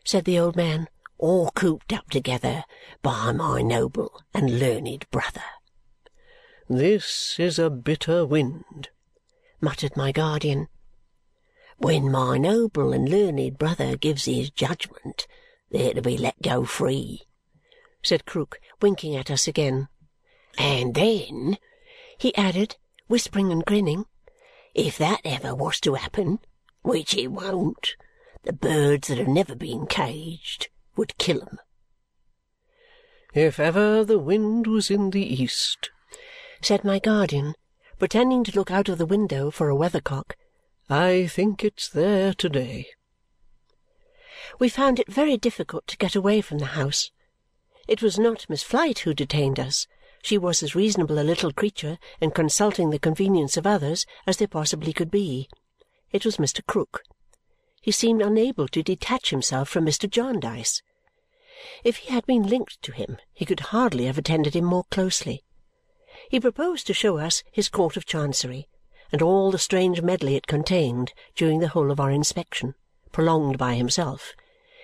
said 0.04 0.24
the 0.24 0.38
old 0.38 0.56
man, 0.56 0.88
all 1.18 1.50
cooped 1.50 1.92
up 1.92 2.10
together 2.10 2.64
by 3.02 3.32
my 3.32 3.62
noble 3.62 4.22
and 4.32 4.58
learned 4.58 5.06
brother. 5.10 5.44
This 6.68 7.36
is 7.38 7.58
a 7.58 7.70
bitter 7.70 8.26
wind 8.26 8.90
muttered 9.60 9.96
my 9.96 10.12
guardian. 10.12 10.68
When 11.78 12.10
my 12.10 12.38
noble 12.38 12.92
and 12.92 13.08
learned 13.08 13.58
brother 13.58 13.96
gives 13.96 14.24
his 14.24 14.50
judgment, 14.50 15.26
they're 15.70 15.94
to 15.94 16.02
be 16.02 16.16
let 16.16 16.40
go 16.42 16.64
free," 16.64 17.26
said 18.02 18.24
Krook, 18.24 18.60
winking 18.80 19.16
at 19.16 19.30
us 19.30 19.48
again. 19.48 19.88
"And 20.56 20.94
then," 20.94 21.58
he 22.16 22.34
added, 22.36 22.76
whispering 23.08 23.50
and 23.50 23.64
grinning, 23.64 24.06
"if 24.74 24.96
that 24.98 25.20
ever 25.24 25.54
was 25.54 25.80
to 25.80 25.94
happen, 25.94 26.38
which 26.82 27.14
it 27.14 27.28
won't, 27.28 27.96
the 28.44 28.52
birds 28.52 29.08
that 29.08 29.18
have 29.18 29.26
never 29.26 29.56
been 29.56 29.86
caged 29.86 30.68
would 30.94 31.18
kill 31.18 31.42
'em." 31.42 31.58
"If 33.34 33.58
ever 33.58 34.04
the 34.04 34.18
wind 34.18 34.66
was 34.68 34.90
in 34.90 35.10
the 35.10 35.42
east," 35.42 35.90
said 36.62 36.84
my 36.84 36.98
guardian 36.98 37.54
pretending 37.98 38.44
to 38.44 38.54
look 38.54 38.70
out 38.70 38.88
of 38.88 38.98
the 38.98 39.06
window 39.06 39.50
for 39.50 39.68
a 39.68 39.74
weathercock. 39.74 40.36
"I 40.88 41.26
think 41.26 41.64
it's 41.64 41.88
there 41.88 42.32
to-day." 42.32 42.90
We 44.60 44.68
found 44.68 45.00
it 45.00 45.12
very 45.12 45.36
difficult 45.36 45.88
to 45.88 45.96
get 45.96 46.14
away 46.14 46.40
from 46.40 46.58
the 46.58 46.66
house. 46.66 47.10
It 47.88 48.02
was 48.02 48.18
not 48.18 48.44
Miss 48.50 48.62
Flite 48.62 48.98
who 49.00 49.14
detained 49.14 49.58
us. 49.58 49.86
She 50.22 50.36
was 50.36 50.62
as 50.62 50.74
reasonable 50.74 51.18
a 51.18 51.24
little 51.24 51.54
creature 51.54 51.98
in 52.20 52.32
consulting 52.32 52.90
the 52.90 52.98
convenience 52.98 53.56
of 53.56 53.66
others 53.66 54.04
as 54.26 54.36
there 54.36 54.46
possibly 54.46 54.92
could 54.92 55.10
be. 55.10 55.48
It 56.12 56.26
was 56.26 56.36
Mr. 56.36 56.60
Krook. 56.66 57.02
He 57.80 57.90
seemed 57.90 58.20
unable 58.20 58.68
to 58.68 58.82
detach 58.82 59.30
himself 59.30 59.70
from 59.70 59.86
Mr. 59.86 60.08
Jarndyce. 60.08 60.82
If 61.82 61.96
he 61.96 62.12
had 62.12 62.26
been 62.26 62.42
linked 62.42 62.82
to 62.82 62.92
him, 62.92 63.16
he 63.32 63.46
could 63.46 63.60
hardly 63.60 64.04
have 64.04 64.18
attended 64.18 64.54
him 64.54 64.66
more 64.66 64.84
closely. 64.90 65.42
He 66.28 66.40
proposed 66.40 66.86
to 66.88 66.94
show 66.94 67.16
us 67.16 67.42
his 67.50 67.70
Court 67.70 67.96
of 67.96 68.04
Chancery 68.04 68.68
and 69.10 69.22
all 69.22 69.50
the 69.50 69.58
strange 69.58 70.02
medley 70.02 70.36
it 70.36 70.46
contained 70.46 71.14
during 71.34 71.60
the 71.60 71.68
whole 71.68 71.90
of 71.90 72.00
our 72.00 72.10
inspection, 72.10 72.74
prolonged 73.12 73.56
by 73.56 73.76
himself. 73.76 74.34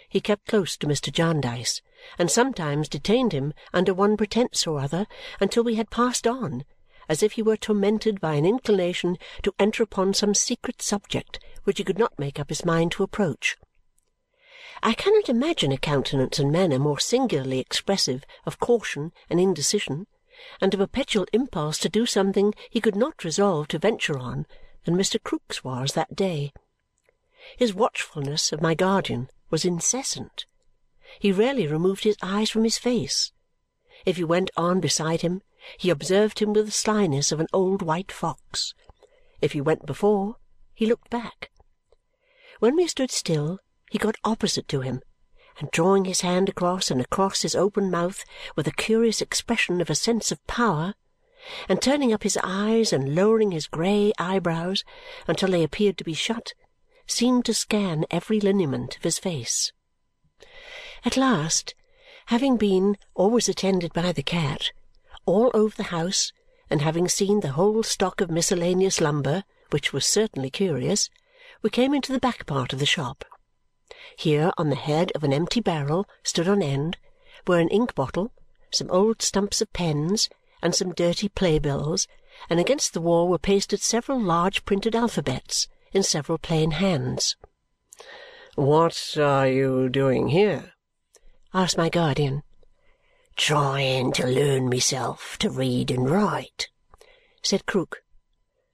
He 0.09 0.23
kept 0.23 0.47
close 0.47 0.79
to 0.79 0.87
Mr. 0.87 1.13
Jarndyce 1.13 1.83
and 2.19 2.31
sometimes 2.31 2.89
detained 2.89 3.33
him 3.33 3.55
under 3.73 3.95
one 3.95 4.17
pretence 4.17 4.67
or 4.67 4.81
other 4.81 5.07
until 5.41 5.65
we 5.65 5.77
had 5.77 5.91
passed 5.91 6.27
on, 6.27 6.65
as 7.09 7.23
if 7.23 7.33
he 7.33 7.43
were 7.43 7.57
tormented 7.57 8.21
by 8.21 8.35
an 8.35 8.47
inclination 8.47 9.17
to 9.43 9.55
enter 9.59 9.83
upon 9.83 10.15
some 10.15 10.35
secret 10.35 10.83
subject 10.83 11.39
which 11.65 11.79
he 11.79 11.85
could 11.85 11.99
not 11.99 12.19
make 12.19 12.39
up 12.39 12.49
his 12.49 12.65
mind 12.65 12.93
to 12.93 13.03
approach. 13.03 13.57
I 14.83 14.93
cannot 14.93 15.29
imagine 15.29 15.73
a 15.73 15.79
countenance 15.79 16.39
and 16.39 16.53
manner 16.53 16.79
more 16.79 16.99
singularly 16.99 17.59
expressive 17.59 18.25
of 18.45 18.59
caution 18.59 19.13
and 19.31 19.41
indecision 19.41 20.07
and 20.61 20.75
a 20.75 20.79
perpetual 20.79 21.27
impulse 21.33 21.79
to 21.79 21.89
do 21.89 22.07
something 22.07 22.55
he 22.69 22.81
could 22.81 22.97
not 22.97 23.25
resolve 23.25 23.69
to 23.69 23.79
venture 23.79 24.19
on 24.19 24.47
than 24.85 24.97
Mr. 24.97 25.19
Krook's 25.19 25.65
was 25.65 25.93
that 25.93 26.15
day. 26.15 26.53
His 27.57 27.75
watchfulness 27.75 28.53
of 28.53 28.61
my 28.61 28.75
guardian 28.75 29.29
was 29.51 29.65
incessant. 29.65 30.47
He 31.19 31.33
rarely 31.33 31.67
removed 31.67 32.05
his 32.05 32.17
eyes 32.23 32.51
from 32.51 32.65
his 32.65 32.79
face. 32.79 33.33
If 34.05 34.17
he 34.17 34.25
went 34.25 34.51
on 34.57 34.81
beside 34.81 35.23
him, 35.23 35.43
he 35.79 35.91
observed 35.91 36.41
him 36.41 36.53
with 36.53 36.67
the 36.67 36.73
slyness 36.73 37.33
of 37.33 37.41
an 37.41 37.47
old 37.53 37.83
white 37.83 38.13
fox. 38.13 38.75
If 39.41 39.53
he 39.53 39.61
went 39.61 39.87
before, 39.87 40.37
he 40.75 40.87
looked 40.87 41.11
back. 41.11 41.51
When 42.59 42.77
we 42.77 42.87
stood 42.87 43.11
still, 43.11 43.59
he 43.91 43.99
got 43.99 44.17
opposite 44.25 44.69
to 44.69 44.81
him 44.81 45.01
and 45.59 45.71
drawing 45.71 46.05
his 46.05 46.23
hand 46.23 46.49
across 46.49 46.91
and 46.91 47.01
across 47.01 47.43
his 47.43 47.55
open 47.55 47.91
mouth 47.91 48.25
with 48.57 48.67
a 48.67 48.73
curious 48.73 49.21
expression 49.21 49.81
of 49.81 49.89
a 49.89 49.95
sense 49.95 50.33
of 50.33 50.45
power, 50.47 50.95
and 51.69 51.81
turning 51.81 52.13
up 52.13 52.23
his 52.23 52.39
eyes 52.43 52.93
and 52.93 53.15
lowering 53.15 53.53
his 53.53 53.67
grey 53.67 54.13
eyebrows 54.19 54.83
until 55.29 55.51
they 55.51 55.63
appeared 55.63 55.97
to 55.99 56.05
be 56.05 56.15
shut, 56.15 56.55
seemed 57.07 57.45
to 57.45 57.55
scan 57.55 58.05
every 58.11 58.41
lineament 58.41 58.97
of 58.97 59.03
his 59.03 59.19
face. 59.19 59.73
At 61.05 61.19
last, 61.19 61.75
having 62.27 62.57
been, 62.57 62.97
always 63.15 63.49
attended 63.49 63.93
by 63.93 64.13
the 64.13 64.23
cat, 64.23 64.73
all 65.27 65.51
over 65.53 65.77
the 65.77 65.85
house, 65.85 66.33
and 66.71 66.81
having 66.81 67.09
seen 67.09 67.41
the 67.41 67.53
whole 67.53 67.83
stock 67.83 68.23
of 68.23 68.31
miscellaneous 68.31 69.03
lumber, 69.03 69.45
which 69.71 69.93
was 69.93 70.07
certainly 70.07 70.49
curious, 70.49 71.11
we 71.61 71.69
came 71.69 71.93
into 71.93 72.11
the 72.11 72.19
back 72.19 72.47
part 72.47 72.73
of 72.73 72.79
the 72.79 72.87
shop. 72.87 73.25
Here, 74.17 74.51
on 74.57 74.71
the 74.71 74.77
head 74.77 75.13
of 75.15 75.25
an 75.25 75.33
empty 75.33 75.61
barrel, 75.61 76.09
stood 76.23 76.49
on 76.49 76.63
end, 76.63 76.97
were 77.47 77.59
an 77.59 77.69
ink 77.69 77.95
bottle, 77.95 78.33
some 78.71 78.91
old 78.91 79.21
stumps 79.21 79.61
of 79.61 79.73
pens, 79.75 80.31
and 80.63 80.75
some 80.75 80.95
dirty 80.95 81.29
playbills, 81.29 82.09
and 82.49 82.59
against 82.59 82.95
the 82.95 83.01
wall 83.01 83.29
were 83.29 83.39
pasted 83.39 83.83
several 83.83 84.21
large 84.21 84.65
printed 84.65 84.97
alphabets 84.97 85.69
in 85.93 86.03
several 86.03 86.39
plain 86.39 86.73
hands. 86.73 87.37
"What 88.55 89.19
are 89.19 89.47
you 89.47 89.91
doing 89.91 90.29
here?" 90.29 90.74
Asked 91.55 91.79
my 91.79 91.89
guardian. 91.89 92.43
"Trying 93.37 94.13
to 94.15 94.27
learn 94.27 94.69
myself 94.69 95.39
to 95.39 95.49
read 95.49 95.89
and 95.93 96.11
write," 96.11 96.69
said 97.43 97.65
Krook. 97.65 98.03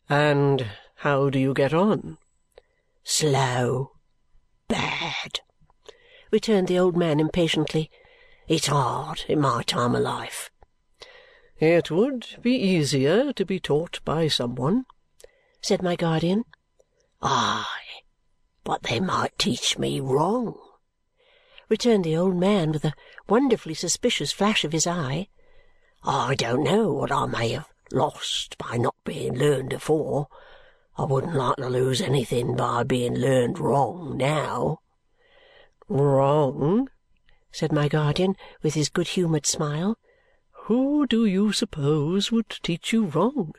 "And 0.08 0.66
how 0.96 1.28
do 1.28 1.38
you 1.38 1.52
get 1.52 1.74
on?" 1.74 2.16
"Slow 3.04 3.92
bad," 4.66 5.40
returned 6.30 6.68
the 6.68 6.78
old 6.78 6.96
man 6.96 7.20
impatiently. 7.20 7.90
"It's 8.48 8.68
hard 8.68 9.24
in 9.28 9.40
my 9.40 9.62
time 9.62 9.94
of 9.94 10.02
life." 10.02 10.50
"It 11.58 11.90
would 11.90 12.38
be 12.40 12.54
easier 12.56 13.34
to 13.34 13.44
be 13.44 13.60
taught 13.60 14.00
by 14.06 14.28
some 14.28 14.54
one," 14.54 14.86
said 15.60 15.82
my 15.82 15.96
guardian. 15.96 16.44
"Aye, 17.20 18.04
but 18.64 18.84
they 18.84 19.00
might 19.00 19.38
teach 19.38 19.76
me 19.76 20.00
wrong," 20.00 20.58
returned 21.70 22.04
the 22.04 22.16
old 22.16 22.36
man 22.36 22.72
with 22.72 22.84
a 22.84 22.92
wonderfully 23.28 23.72
suspicious 23.72 24.32
flash 24.32 24.64
of 24.64 24.72
his 24.72 24.86
eye. 24.86 25.28
"I 26.02 26.34
don't 26.34 26.64
know 26.64 26.92
what 26.92 27.12
I 27.12 27.26
may 27.26 27.50
have 27.50 27.72
lost 27.92 28.58
by 28.58 28.76
not 28.76 28.96
being 29.04 29.38
learned 29.38 29.72
afore. 29.72 30.26
I 30.98 31.04
wouldn't 31.04 31.34
like 31.34 31.56
to 31.56 31.68
lose 31.68 32.00
anything 32.00 32.56
by 32.56 32.82
being 32.82 33.14
learned 33.14 33.58
wrong 33.58 34.16
now." 34.16 34.80
"Wrong?" 35.88 36.90
said 37.52 37.72
my 37.72 37.88
guardian 37.88 38.36
with 38.62 38.74
his 38.74 38.88
good-humoured 38.88 39.46
smile. 39.46 39.96
"Who 40.64 41.06
do 41.06 41.24
you 41.24 41.52
suppose 41.52 42.30
would 42.32 42.50
teach 42.62 42.92
you 42.92 43.06
wrong?" 43.06 43.54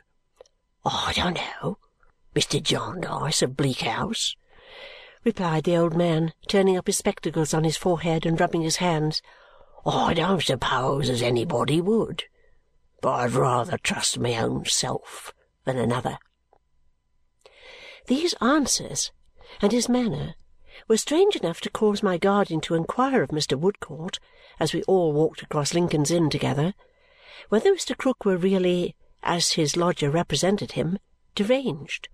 "I 0.84 1.12
don't 1.16 1.34
know. 1.36 1.78
Mr. 2.34 2.62
Jarndyce 2.62 3.42
of 3.42 3.56
Bleak 3.56 3.80
House," 3.80 4.36
replied 5.24 5.64
the 5.64 5.76
old 5.76 5.94
man, 5.94 6.32
turning 6.48 6.76
up 6.76 6.86
his 6.86 6.98
spectacles 6.98 7.54
on 7.54 7.64
his 7.64 7.76
forehead 7.76 8.26
and 8.26 8.40
rubbing 8.40 8.62
his 8.62 8.76
hands. 8.76 9.22
"I 9.84 10.14
don't 10.14 10.42
suppose 10.42 11.08
as 11.08 11.22
anybody 11.22 11.80
would, 11.80 12.24
but 13.00 13.12
I'd 13.12 13.32
rather 13.32 13.78
trust 13.78 14.18
my 14.18 14.36
own 14.36 14.64
self 14.66 15.32
than 15.64 15.78
another. 15.78 16.18
These 18.06 18.34
answers 18.40 19.12
and 19.60 19.72
his 19.72 19.88
manner 19.88 20.34
were 20.88 20.96
strange 20.96 21.36
enough 21.36 21.60
to 21.60 21.70
cause 21.70 22.02
my 22.02 22.18
guardian 22.18 22.60
to 22.62 22.74
inquire 22.74 23.22
of 23.22 23.30
Mr. 23.30 23.58
Woodcourt, 23.58 24.18
as 24.58 24.72
we 24.72 24.82
all 24.84 25.12
walked 25.12 25.42
across 25.42 25.74
Lincoln's 25.74 26.10
Inn 26.10 26.30
together, 26.30 26.74
whether 27.48 27.72
Mr. 27.72 27.96
Krook 27.96 28.24
were 28.24 28.36
really, 28.36 28.96
as 29.22 29.52
his 29.52 29.76
lodger 29.76 30.10
represented 30.10 30.72
him, 30.72 30.98
deranged. 31.34 32.08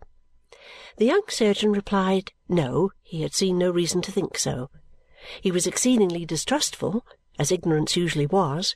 The 0.97 1.05
young 1.05 1.25
surgeon 1.29 1.73
replied 1.73 2.33
no, 2.49 2.91
he 3.03 3.21
had 3.21 3.35
seen 3.35 3.59
no 3.59 3.71
reason 3.71 4.01
to 4.01 4.11
think 4.11 4.39
so. 4.39 4.71
He 5.43 5.51
was 5.51 5.67
exceedingly 5.67 6.25
distrustful, 6.25 7.05
as 7.39 7.53
ignorance 7.53 7.97
usually 7.97 8.25
was, 8.25 8.75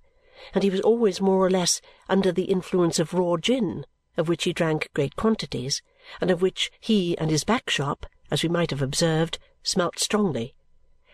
and 0.52 0.62
he 0.62 0.68
was 0.68 0.82
always 0.82 1.20
more 1.20 1.46
or 1.46 1.48
less 1.48 1.80
under 2.10 2.30
the 2.30 2.44
influence 2.44 2.98
of 2.98 3.14
raw 3.14 3.38
gin, 3.38 3.86
of 4.18 4.28
which 4.28 4.44
he 4.44 4.52
drank 4.52 4.90
great 4.92 5.16
quantities 5.16 5.80
and 6.20 6.30
of 6.30 6.42
which 6.42 6.70
he 6.80 7.16
and 7.18 7.30
his 7.30 7.44
back 7.44 7.70
shop, 7.70 8.06
as 8.30 8.42
we 8.42 8.48
might 8.48 8.70
have 8.70 8.82
observed, 8.82 9.38
smelt 9.62 9.98
strongly, 9.98 10.54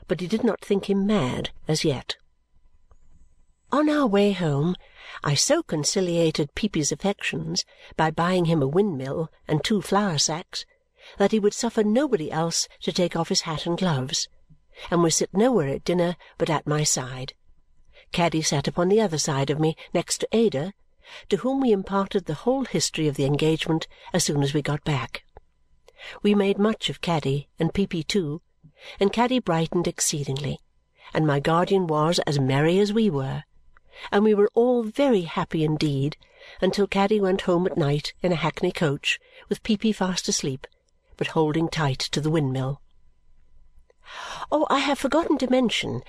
but 0.07 0.21
he 0.21 0.27
did 0.27 0.43
not 0.43 0.65
think 0.65 0.89
him 0.89 1.07
mad 1.07 1.51
as 1.69 1.85
yet. 1.85 2.17
On 3.71 3.91
our 3.91 4.07
way 4.07 4.33
home, 4.33 4.77
I 5.23 5.35
so 5.35 5.63
conciliated 5.63 6.55
Peepy's 6.55 6.91
affections 6.91 7.67
by 7.99 8.11
buying 8.11 8.47
him 8.47 8.63
a 8.63 8.67
windmill 8.67 9.31
and 9.47 9.63
two 9.63 9.83
flour 9.83 10.17
sacks 10.17 10.65
that 11.19 11.33
he 11.33 11.39
would 11.39 11.53
suffer 11.53 11.85
nobody 11.85 12.31
else 12.31 12.67
to 12.81 12.93
take 12.93 13.15
off 13.15 13.29
his 13.29 13.43
hat 13.43 13.67
and 13.67 13.77
gloves, 13.77 14.27
and 14.91 15.03
would 15.03 15.13
sit 15.13 15.35
nowhere 15.35 15.69
at 15.69 15.85
dinner 15.85 16.17
but 16.39 16.49
at 16.49 16.67
my 16.67 16.83
side. 16.83 17.35
Caddy 18.11 18.41
sat 18.41 18.67
upon 18.67 18.89
the 18.89 19.03
other 19.03 19.19
side 19.19 19.51
of 19.51 19.61
me 19.61 19.77
next 19.93 20.19
to 20.19 20.29
Ada, 20.33 20.73
to 21.29 21.37
whom 21.39 21.61
we 21.61 21.71
imparted 21.71 22.25
the 22.25 22.35
whole 22.35 22.65
history 22.65 23.07
of 23.07 23.17
the 23.17 23.27
engagement 23.27 23.87
as 24.15 24.25
soon 24.25 24.43
as 24.43 24.55
we 24.55 24.63
got 24.63 24.83
back. 24.83 25.25
We 26.23 26.35
made 26.35 26.59
much 26.59 26.89
of 26.89 27.03
Caddy 27.03 27.49
and 27.59 27.75
Peepy 27.75 28.03
too, 28.03 28.41
and 28.99 29.13
Caddy 29.13 29.41
brightened 29.41 29.87
exceedingly, 29.87 30.59
and 31.13 31.27
my 31.27 31.39
guardian 31.39 31.87
was 31.87 32.19
as 32.21 32.39
merry 32.39 32.79
as 32.79 32.95
we 32.95 33.11
were, 33.11 33.45
and 34.11 34.25
we 34.25 34.35
were 34.35 34.51
all 34.55 34.83
very 34.83 35.23
happy 35.23 35.65
indeed 35.65 36.17
until 36.61 36.87
Caddy 36.87 37.21
went 37.21 37.43
home 37.43 37.67
at 37.67 37.77
night 37.77 38.13
in 38.23 38.33
a 38.33 38.37
hackney 38.37 38.73
coach 38.73 39.19
with 39.49 39.63
Peepy 39.63 39.93
fast 39.93 40.29
asleep, 40.29 40.67
but 41.17 41.29
holding 41.29 41.69
tight 41.69 41.99
to 41.99 42.21
the 42.21 42.31
windmill. 42.31 42.81
Oh, 44.51 44.67
I 44.71 44.79
have 44.79 44.99
forgotten 44.99 45.37
to 45.39 45.51
mention, 45.51 46.03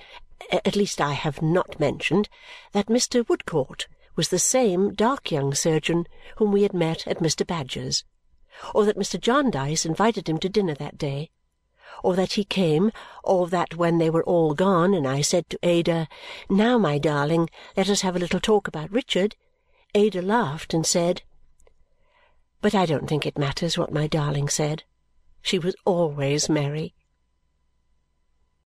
at 0.50 0.76
least 0.76 1.00
I 1.00 1.12
have 1.12 1.42
not 1.42 1.78
mentioned, 1.78 2.28
that 2.72 2.86
Mr. 2.86 3.26
Woodcourt 3.28 3.86
was 4.16 4.28
the 4.28 4.38
same 4.38 4.94
dark 4.94 5.30
young 5.30 5.54
surgeon 5.54 6.06
whom 6.36 6.52
we 6.52 6.62
had 6.62 6.72
met 6.72 7.06
at 7.06 7.18
Mr. 7.18 7.46
Badger's, 7.46 8.04
or 8.74 8.84
that 8.84 8.96
Mr. 8.96 9.20
Jarndyce 9.20 9.84
invited 9.84 10.28
him 10.28 10.38
to 10.38 10.48
dinner 10.48 10.74
that 10.74 10.96
day, 10.98 11.30
or 12.02 12.14
that 12.14 12.32
he 12.32 12.44
came, 12.44 12.90
or 13.22 13.48
that 13.48 13.74
when 13.76 13.98
they 13.98 14.10
were 14.10 14.24
all 14.24 14.54
gone 14.54 14.94
and 14.94 15.06
I 15.06 15.20
said 15.20 15.48
to 15.50 15.58
Ada, 15.62 16.08
"Now, 16.48 16.78
my 16.78 16.98
darling, 16.98 17.50
let 17.76 17.88
us 17.88 18.00
have 18.00 18.16
a 18.16 18.18
little 18.18 18.40
talk 18.40 18.68
about 18.68 18.90
Richard," 18.90 19.36
Ada 19.94 20.22
laughed 20.22 20.72
and 20.72 20.86
said 20.86 21.22
But 22.60 22.74
I 22.74 22.86
don't 22.86 23.08
think 23.08 23.26
it 23.26 23.38
matters 23.38 23.76
what 23.76 23.92
my 23.92 24.06
darling 24.06 24.48
said. 24.48 24.84
She 25.42 25.58
was 25.58 25.74
always 25.84 26.48
merry. 26.48 26.94